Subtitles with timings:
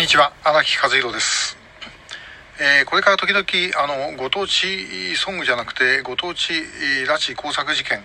[0.00, 0.32] にちは。
[0.44, 1.58] 荒木和弘です、
[2.58, 3.44] えーこれから時々
[3.84, 8.00] あのご当地ソングじゃなくてご当地えー拉致工作事件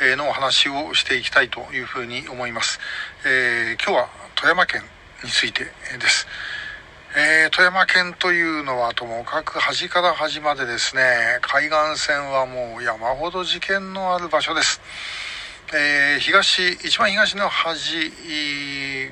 [0.00, 2.80] えーのお話をしていきたいというふうに思います、
[3.26, 4.80] えー今日は富山県
[5.22, 5.70] についてで
[6.08, 6.26] す。
[7.14, 11.02] えー富山県というのはともかく端から端までですね
[11.42, 14.80] 海岸線はもう山ほど事件のある場所です。
[15.72, 18.12] えー東一番東の端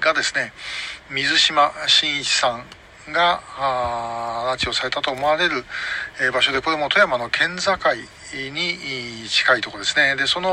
[0.01, 0.53] がですね
[1.11, 2.65] 水島新一さん
[3.13, 3.41] が
[4.55, 5.65] 拉致をされたと思われる、
[6.21, 7.73] え場所でこれも富山の県境
[8.53, 10.15] に近いところですね。
[10.15, 10.53] でその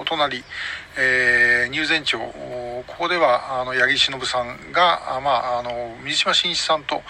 [0.00, 0.44] お隣、
[0.96, 2.16] えー入善町
[2.98, 7.00] ここではあの八木忍さんがあまああの水島新一さんと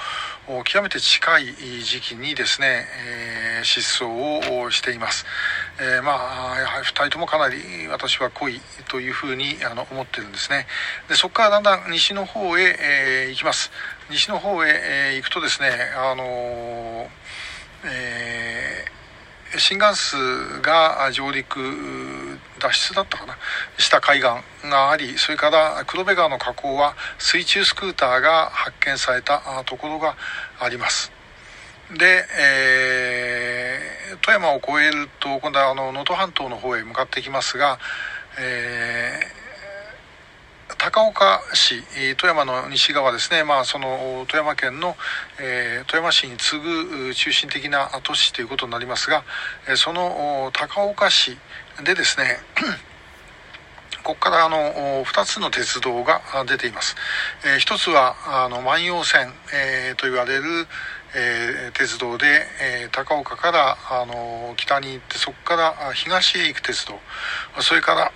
[0.64, 5.24] 極めて近い時期にですね、えー失踪をしています、
[5.80, 10.66] えーまあやはり2人ともかなり私は濃いというふうにあの思ってるんですね。
[11.08, 13.72] でそこからだんだん西の方へ、えー行きます。
[14.10, 17.08] 西の方へ、えー行くとですねあのー
[17.86, 18.97] えー
[19.56, 20.16] 新幹数
[20.60, 21.58] が上陸
[22.58, 23.38] 脱出だったかな
[23.78, 24.28] した海岸
[24.68, 30.16] がありそれから黒部川の河口は水中スクーターが発見されたところが
[30.60, 31.12] あります。
[31.96, 33.88] で、えー
[34.22, 37.78] 富山を越えると今度はあの能登半島の方へ向かっていきますが、
[38.38, 39.37] えー
[40.90, 41.82] 高岡市
[42.16, 44.96] 富山の西側ですね、まあ、その富山県の、
[45.38, 49.22] えー富山市に次ぐ中心的な都市ということになりますが、
[49.68, 51.36] えその高岡市
[51.84, 52.38] でですね
[54.02, 56.96] ここからあの2つの鉄道が出ています、
[57.44, 60.42] えー一つはあの万葉線、えーと言われる、
[61.14, 66.98] えー鉄道で、えー高岡からあの北に行ってそこから東へ行く鉄道。
[67.60, 68.12] それから、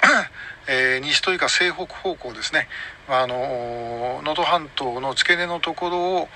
[0.68, 2.68] えー西というか西北方向ですね
[3.08, 6.28] まああの能登半島の付け根のところを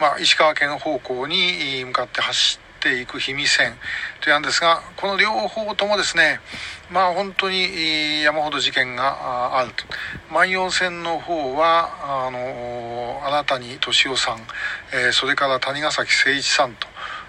[0.00, 3.72] まあ、石川県方向に向かって走っていく氷見線
[4.20, 6.40] となんですがこの両方ともですね
[6.90, 9.84] まあ本当に山ほど事件があると
[10.32, 14.38] 万葉線の方はあの新谷俊夫さん、
[14.92, 16.86] えーそれから谷ヶ崎誠一さんと。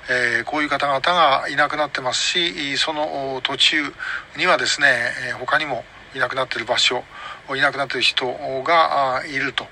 [0.10, 3.78] えーこういう方々がいなくなってますしその途中
[4.38, 5.84] にはですね、他にも
[6.16, 7.04] いなくなってる場所
[7.56, 8.26] いなくなってる人
[8.64, 9.66] がいると。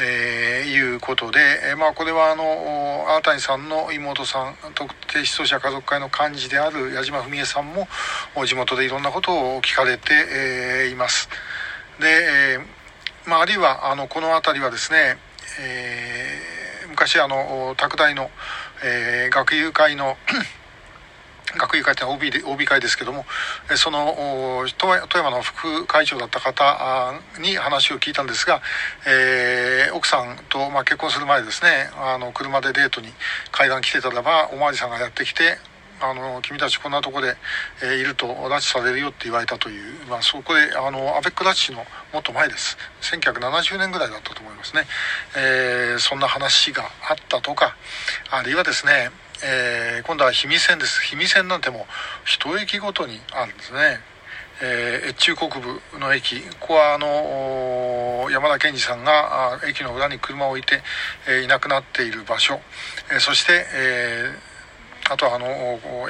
[0.00, 1.40] えーいうことで、
[1.70, 2.44] えーまあ、これはあの
[3.16, 7.88] 新谷さんの妹さん特定失踪者家族会の幹事である矢島文江さんも
[8.46, 11.28] 地元でいろんなことを聞かれて、えーいます。
[11.98, 15.18] で、えーまあ、あるいはあのこの辺りはですね、
[15.60, 16.38] え
[16.88, 18.30] 昔あの拓大の、
[18.84, 20.16] えー学友会の
[21.56, 23.24] 学友会って OB, で OB 会ですけども
[23.72, 24.14] えその
[24.78, 28.60] 富山の副会長だった方に話を聞いたんですが、
[29.06, 33.08] えー奥さんと、まあ、結婚する前ですねあの車でデートに
[33.50, 35.56] 階段来てたらばお巡りさんがやってきて
[36.00, 37.36] あの君たちこんなとこで、
[37.82, 42.76] えーいると拉致されるよって言われたという、まあ、そこであのアベック拉致のもっと前です。
[43.02, 44.84] 1970年ぐらいだったと思いますね、
[45.36, 47.76] えーそんな話があったとか
[48.30, 49.10] あるいはですね、
[49.44, 51.00] えー今度は氷見線です。
[51.10, 51.82] 氷見線なんてもう
[52.24, 54.00] 一駅ごとにあるんですね。
[54.62, 56.40] えー越中国部の駅。
[56.60, 60.82] ここはあの山田健二さんがあ駅の裏に車を置いて、
[61.28, 62.60] えーいなくなっている場所、
[63.10, 64.47] えーそして、えー
[65.10, 65.48] あとはあの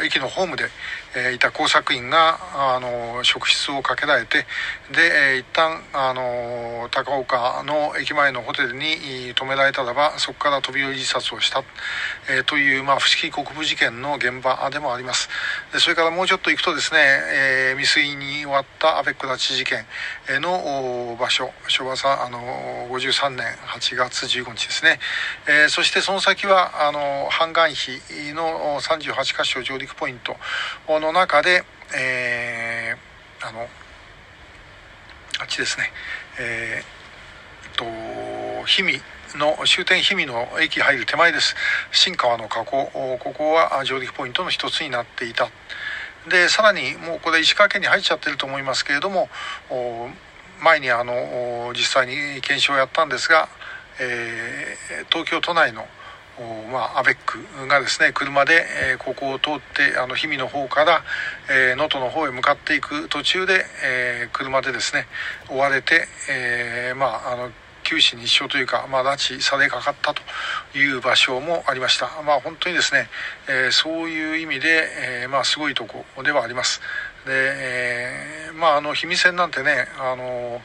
[0.02, 0.68] 駅のホームで、
[1.16, 2.38] えいた工作員が
[2.76, 4.46] あの職質をかけられて
[4.92, 11.62] で、えー一旦あの高岡の駅前のホテルに止められたらばそこから飛び降り自殺をした、
[12.30, 15.28] えという、まあ、不思議国部事件の現場でもあります。
[15.72, 19.84] でそれからもうちょっと行くとですね、え未遂に終わったアベック拉致事件
[20.40, 22.38] の場所昭和さあの
[22.90, 24.98] 53年8月15日ですね、
[25.46, 30.36] えそしてその先はあの半岸比の38カ所上陸ポイント。
[30.88, 33.68] の中で、えーあの
[35.40, 35.92] あっちですね。
[36.40, 37.84] えーと
[38.78, 39.00] 氷見
[39.38, 41.54] の終点氷見の駅入る手前です。
[41.92, 42.90] 新川の河口。
[43.20, 45.50] ここは上陸ポイントの一つになっていた。
[46.28, 49.28] でさらにもうこれ石川県に入っちゃってると思いますけれども
[50.62, 53.48] 前にあの実際に検証をやったんですが、
[54.00, 55.86] えー東京都内の
[56.72, 58.64] まあ、アベックがですね車で、
[58.94, 61.02] えここを通ってあの氷見の方から
[61.50, 65.06] え能登、の方へ向かっていく途中で、え車でですね
[65.48, 67.50] 追われて、えーまああの
[67.88, 70.20] 九死に一生というか、まあ、拉致されかかったと
[70.76, 72.10] いう場所もありました。
[72.22, 73.08] まあ、本当にですね、
[73.48, 76.82] えそういう意味で、えまあ、すごいとこではあります。
[77.24, 80.60] で、えまあ、あの、氷見線なんてね、あの、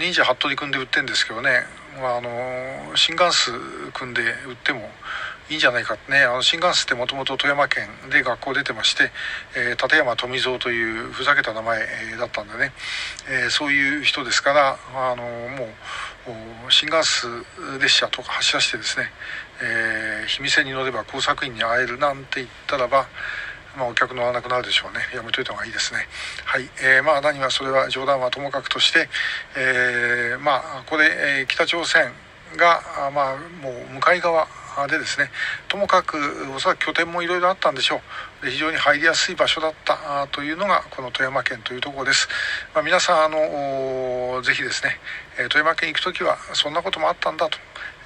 [0.00, 1.64] 忍者服部君で売ってるんですけどね、
[2.00, 3.52] まあ、あの新幹数
[3.92, 4.90] 組んで売っても
[5.50, 6.18] いいんじゃないかね。
[6.20, 9.10] あの新幹線ってもともと富山県で学校出てまして、
[9.54, 12.72] えー、立山富蔵というふざけた名前、えー、だったんでね、
[13.28, 15.66] えー、そういう人ですからあのも
[16.68, 17.44] う新幹線
[17.78, 19.10] 列車とか走らせてですね、
[19.62, 23.06] えー、氷見線に乗れば工作員に会えるなんて言ったらば
[23.76, 25.00] まあ、お客乗らなくなるでしょうね。
[25.14, 26.06] やめといた方がいいですね。
[26.44, 29.08] はい、えー、まあ何はそれは冗談はともかくとして、
[29.56, 31.10] えー、まあこれ、
[31.40, 32.12] えー、北朝鮮
[32.56, 32.80] が
[33.12, 34.46] まあもう向かい側
[34.88, 35.30] でですね
[35.68, 36.16] ともかく
[36.54, 37.96] おそらく拠点もいろいろあったんでしょ
[38.42, 38.46] う。
[38.48, 42.28] 非常に入りやすい場所だったというのがこの富山県というところです、
[42.74, 44.98] まあ、皆さんあのぜひですね
[45.48, 47.58] 富山県行く時はそんなこともあったんだと。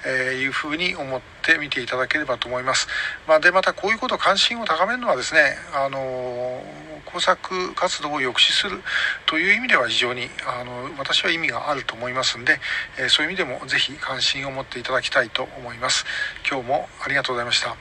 [0.05, 2.87] えいうふうに思って見ていただければと思います。
[3.27, 6.63] まあ、でまたこういうこと関心を高めるのはですね、あの
[7.05, 8.81] 工作活動を抑止する
[9.25, 12.59] という意味では非常にあの私は意味があると思いますんで、
[12.97, 16.05] えそういう意味でもぜひ関心を持っていただきたいと思います。
[16.49, 17.75] 今日もありがとうございました。